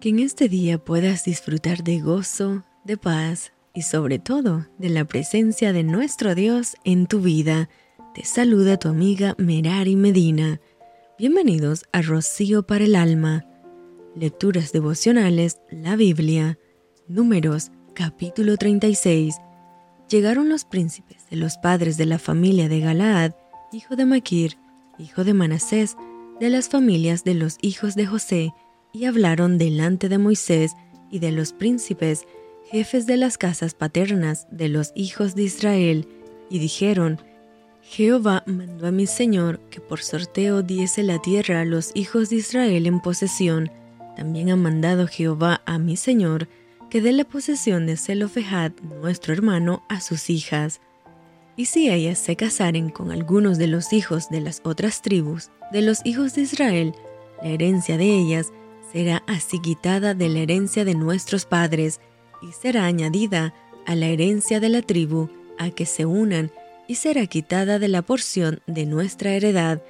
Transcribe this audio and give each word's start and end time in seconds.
Que 0.00 0.08
en 0.08 0.20
este 0.20 0.48
día 0.48 0.82
puedas 0.82 1.24
disfrutar 1.24 1.84
de 1.84 2.00
gozo, 2.00 2.64
de 2.84 2.96
paz 2.96 3.52
y 3.74 3.82
sobre 3.82 4.18
todo 4.18 4.66
de 4.78 4.88
la 4.88 5.04
presencia 5.04 5.74
de 5.74 5.82
nuestro 5.82 6.34
Dios 6.34 6.74
en 6.84 7.06
tu 7.06 7.20
vida. 7.20 7.68
Te 8.14 8.24
saluda 8.24 8.78
tu 8.78 8.88
amiga 8.88 9.34
Merari 9.36 9.96
Medina. 9.96 10.58
Bienvenidos 11.18 11.84
a 11.92 12.00
Rocío 12.00 12.62
para 12.62 12.84
el 12.84 12.94
Alma. 12.94 13.44
Lecturas 14.16 14.72
devocionales, 14.72 15.58
la 15.70 15.96
Biblia. 15.96 16.58
Números, 17.06 17.70
capítulo 17.92 18.56
36. 18.56 19.36
Llegaron 20.08 20.48
los 20.48 20.64
príncipes 20.64 21.28
de 21.28 21.36
los 21.36 21.58
padres 21.58 21.98
de 21.98 22.06
la 22.06 22.18
familia 22.18 22.70
de 22.70 22.80
Galaad, 22.80 23.32
hijo 23.70 23.96
de 23.96 24.06
Maquir, 24.06 24.56
hijo 24.98 25.24
de 25.24 25.34
Manasés, 25.34 25.98
de 26.40 26.48
las 26.48 26.70
familias 26.70 27.22
de 27.22 27.34
los 27.34 27.58
hijos 27.60 27.96
de 27.96 28.06
José, 28.06 28.54
y 28.92 29.04
hablaron 29.04 29.58
delante 29.58 30.08
de 30.08 30.18
Moisés 30.18 30.72
y 31.10 31.18
de 31.18 31.32
los 31.32 31.52
príncipes, 31.52 32.26
jefes 32.70 33.06
de 33.06 33.16
las 33.16 33.38
casas 33.38 33.74
paternas 33.74 34.46
de 34.50 34.68
los 34.68 34.92
hijos 34.94 35.34
de 35.34 35.42
Israel, 35.42 36.06
y 36.48 36.58
dijeron, 36.58 37.20
Jehová 37.82 38.44
mandó 38.46 38.86
a 38.86 38.92
mi 38.92 39.06
Señor 39.06 39.60
que 39.70 39.80
por 39.80 40.00
sorteo 40.00 40.62
diese 40.62 41.02
la 41.02 41.20
tierra 41.20 41.62
a 41.62 41.64
los 41.64 41.90
hijos 41.94 42.30
de 42.30 42.36
Israel 42.36 42.86
en 42.86 43.00
posesión. 43.00 43.70
También 44.16 44.50
ha 44.50 44.56
mandado 44.56 45.06
Jehová 45.06 45.62
a 45.66 45.78
mi 45.78 45.96
Señor 45.96 46.48
que 46.90 47.00
dé 47.00 47.12
la 47.12 47.24
posesión 47.24 47.86
de 47.86 47.96
Zelofejad, 47.96 48.72
nuestro 49.00 49.32
hermano, 49.32 49.82
a 49.88 50.00
sus 50.00 50.28
hijas. 50.28 50.80
Y 51.56 51.66
si 51.66 51.90
ellas 51.90 52.18
se 52.18 52.36
casaren 52.36 52.90
con 52.90 53.10
algunos 53.10 53.58
de 53.58 53.66
los 53.66 53.92
hijos 53.92 54.28
de 54.28 54.40
las 54.40 54.60
otras 54.64 55.02
tribus, 55.02 55.50
de 55.72 55.82
los 55.82 56.00
hijos 56.04 56.34
de 56.34 56.42
Israel, 56.42 56.94
la 57.42 57.48
herencia 57.48 57.96
de 57.96 58.04
ellas 58.04 58.52
será 58.92 59.22
así 59.26 59.60
quitada 59.60 60.14
de 60.14 60.28
la 60.28 60.40
herencia 60.40 60.84
de 60.84 60.94
nuestros 60.94 61.44
padres 61.44 62.00
y 62.42 62.52
será 62.52 62.86
añadida 62.86 63.54
a 63.86 63.94
la 63.94 64.06
herencia 64.06 64.60
de 64.60 64.68
la 64.68 64.82
tribu 64.82 65.28
a 65.58 65.70
que 65.70 65.86
se 65.86 66.06
unan 66.06 66.50
y 66.88 66.96
será 66.96 67.26
quitada 67.26 67.78
de 67.78 67.88
la 67.88 68.02
porción 68.02 68.60
de 68.66 68.86
nuestra 68.86 69.30
heredad. 69.30 69.82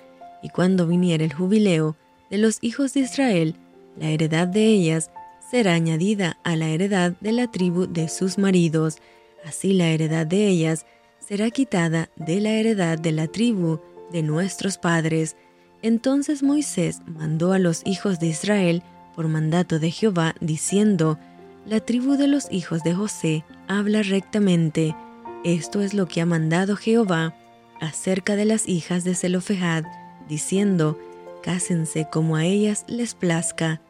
Y 0.42 0.50
cuando 0.50 0.86
viniera 0.86 1.25
el 1.25 1.33
jubileo 1.33 1.97
de 2.28 2.38
los 2.38 2.58
hijos 2.60 2.92
de 2.92 3.00
Israel, 3.00 3.56
la 3.97 4.10
heredad 4.10 4.48
de 4.48 4.66
ellas 4.66 5.10
será 5.50 5.75
añadida 5.75 6.38
a 6.44 6.56
la 6.56 6.69
heredad 6.69 7.12
de 7.20 7.32
la 7.32 7.50
tribu 7.50 7.86
de 7.86 8.08
sus 8.08 8.38
maridos. 8.38 8.98
Así 9.44 9.72
la 9.72 9.88
heredad 9.88 10.27
de 10.27 10.47
ellas 10.48 10.86
será 11.19 11.50
quitada 11.50 12.10
de 12.16 12.41
la 12.41 12.50
heredad 12.50 12.98
de 12.98 13.12
la 13.12 13.28
tribu 13.28 13.80
de 14.12 14.22
nuestros 14.22 14.78
padres 14.78 15.36
entonces 15.83 16.42
Moisés 16.42 17.00
mandó 17.06 17.53
a 17.53 17.59
los 17.59 17.83
hijos 17.86 18.20
de 18.20 18.27
Israel 18.27 18.83
por 19.14 19.28
mandato 19.28 19.78
de 19.78 19.91
Jehová, 19.91 20.34
diciendo, 20.41 21.19
La 21.67 21.81
tribu 21.81 22.17
de 22.17 22.27
los 22.27 22.50
hijos 22.50 22.83
de 22.83 22.95
José 22.95 23.45
habla 23.67 24.03
rectamente. 24.03 24.95
Esto 25.45 25.81
es 25.81 25.95
lo 25.95 26.06
que 26.06 26.20
ha 26.20 26.27
mandado 26.27 26.77
Jehová 26.77 27.34
acerca 27.81 28.37
de 28.37 28.45
las 28.45 28.69
hijas 28.69 29.05
de 29.05 29.14
Zelofejad, 29.14 29.84
diciendo, 30.28 30.98
Cásense 31.42 32.06
como 32.12 32.37
a 32.37 32.44
ellas 32.44 32.84
les 32.87 33.15
plazca. 33.15 33.81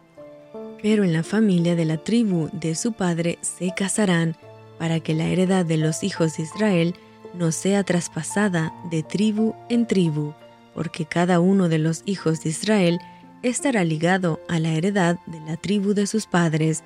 Pero 0.80 1.02
en 1.02 1.12
la 1.12 1.24
familia 1.24 1.74
de 1.74 1.84
la 1.84 1.96
tribu 1.98 2.48
de 2.52 2.74
su 2.74 2.92
padre 2.92 3.38
se 3.42 3.72
casarán, 3.74 4.36
para 4.78 5.00
que 5.00 5.12
la 5.12 5.26
heredad 5.26 5.66
de 5.66 5.76
los 5.76 6.04
hijos 6.04 6.36
de 6.36 6.44
Israel 6.44 6.94
no 7.34 7.52
sea 7.52 7.84
traspasada 7.84 8.72
de 8.90 9.02
tribu 9.02 9.54
en 9.68 9.86
tribu 9.86 10.32
porque 10.74 11.06
cada 11.06 11.40
uno 11.40 11.68
de 11.68 11.78
los 11.78 12.02
hijos 12.06 12.42
de 12.42 12.50
Israel 12.50 13.00
estará 13.42 13.84
ligado 13.84 14.40
a 14.48 14.58
la 14.58 14.72
heredad 14.72 15.18
de 15.26 15.40
la 15.40 15.56
tribu 15.56 15.94
de 15.94 16.06
sus 16.06 16.26
padres. 16.26 16.82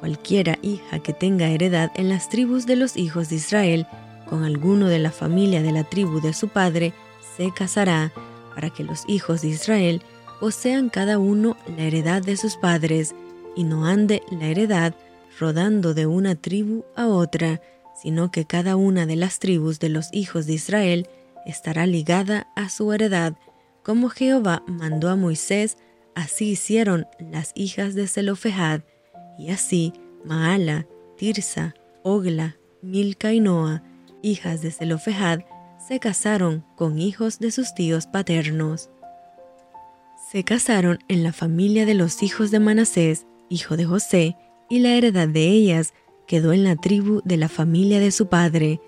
Cualquiera 0.00 0.58
hija 0.62 0.98
que 0.98 1.12
tenga 1.12 1.48
heredad 1.48 1.90
en 1.94 2.08
las 2.08 2.28
tribus 2.28 2.66
de 2.66 2.76
los 2.76 2.96
hijos 2.96 3.28
de 3.30 3.36
Israel 3.36 3.86
con 4.26 4.44
alguno 4.44 4.88
de 4.88 4.98
la 4.98 5.10
familia 5.10 5.62
de 5.62 5.72
la 5.72 5.84
tribu 5.84 6.20
de 6.20 6.34
su 6.34 6.48
padre, 6.48 6.92
se 7.36 7.52
casará, 7.52 8.12
para 8.54 8.70
que 8.70 8.84
los 8.84 9.04
hijos 9.06 9.42
de 9.42 9.48
Israel 9.48 10.02
posean 10.40 10.90
cada 10.90 11.18
uno 11.18 11.56
la 11.76 11.84
heredad 11.84 12.22
de 12.22 12.36
sus 12.36 12.56
padres, 12.56 13.14
y 13.54 13.64
no 13.64 13.86
ande 13.86 14.22
la 14.30 14.46
heredad 14.46 14.94
rodando 15.38 15.94
de 15.94 16.06
una 16.06 16.34
tribu 16.34 16.84
a 16.94 17.06
otra, 17.06 17.60
sino 18.02 18.30
que 18.30 18.44
cada 18.44 18.76
una 18.76 19.06
de 19.06 19.16
las 19.16 19.38
tribus 19.38 19.78
de 19.78 19.88
los 19.88 20.08
hijos 20.12 20.46
de 20.46 20.54
Israel 20.54 21.08
estará 21.46 21.86
ligada 21.86 22.48
a 22.56 22.68
su 22.68 22.92
heredad, 22.92 23.36
como 23.82 24.08
Jehová 24.08 24.62
mandó 24.66 25.08
a 25.08 25.16
Moisés, 25.16 25.78
así 26.14 26.50
hicieron 26.50 27.06
las 27.18 27.52
hijas 27.54 27.94
de 27.94 28.08
Zelofejad, 28.08 28.80
y 29.38 29.50
así 29.50 29.92
Maala, 30.24 30.86
Tirsa, 31.16 31.74
Ogla, 32.02 32.56
Milca 32.82 33.32
y 33.32 33.40
Noa, 33.40 33.82
hijas 34.22 34.60
de 34.60 34.72
Zelofejad, 34.72 35.40
se 35.86 36.00
casaron 36.00 36.64
con 36.74 36.98
hijos 36.98 37.38
de 37.38 37.50
sus 37.52 37.74
tíos 37.74 38.06
paternos. 38.06 38.90
Se 40.30 40.42
casaron 40.42 40.98
en 41.08 41.22
la 41.22 41.32
familia 41.32 41.86
de 41.86 41.94
los 41.94 42.22
hijos 42.24 42.50
de 42.50 42.58
Manasés, 42.58 43.26
hijo 43.48 43.76
de 43.76 43.84
José, 43.84 44.36
y 44.68 44.80
la 44.80 44.94
heredad 44.94 45.28
de 45.28 45.46
ellas 45.46 45.94
quedó 46.26 46.52
en 46.52 46.64
la 46.64 46.74
tribu 46.74 47.22
de 47.24 47.36
la 47.36 47.48
familia 47.48 48.00
de 48.00 48.10
su 48.10 48.26
padre, 48.26 48.80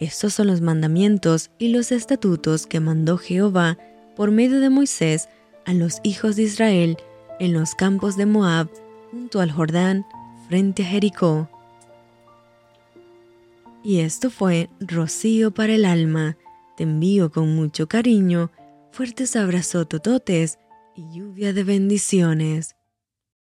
estos 0.00 0.32
son 0.32 0.46
los 0.46 0.62
mandamientos 0.62 1.50
y 1.58 1.68
los 1.68 1.92
estatutos 1.92 2.66
que 2.66 2.80
mandó 2.80 3.18
Jehová 3.18 3.76
por 4.16 4.30
medio 4.30 4.60
de 4.60 4.70
Moisés 4.70 5.28
a 5.66 5.74
los 5.74 6.00
hijos 6.02 6.36
de 6.36 6.44
Israel 6.44 6.96
en 7.38 7.52
los 7.52 7.74
campos 7.74 8.16
de 8.16 8.24
Moab, 8.26 8.68
junto 9.10 9.40
al 9.40 9.52
Jordán, 9.52 10.06
frente 10.48 10.82
a 10.82 10.86
Jericó. 10.86 11.50
Y 13.82 14.00
esto 14.00 14.30
fue 14.30 14.70
rocío 14.80 15.52
para 15.52 15.74
el 15.74 15.84
alma. 15.84 16.36
Te 16.76 16.84
envío 16.84 17.30
con 17.30 17.54
mucho 17.54 17.86
cariño, 17.86 18.50
fuertes 18.92 19.36
abrazos 19.36 19.88
tototes 19.88 20.58
y 20.96 21.10
lluvia 21.12 21.52
de 21.52 21.64
bendiciones. 21.64 22.74